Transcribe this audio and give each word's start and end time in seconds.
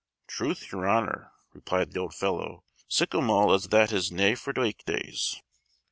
"Troth, 0.25 0.71
your 0.71 0.87
honor," 0.87 1.29
replied 1.53 1.91
the 1.91 1.99
old 1.99 2.15
fellow, 2.15 2.63
"sic 2.87 3.13
a 3.13 3.21
mull 3.21 3.53
as 3.53 3.67
that 3.67 3.91
is 3.93 4.11
nae 4.11 4.33
for 4.33 4.51
week 4.57 4.83
days." 4.83 5.39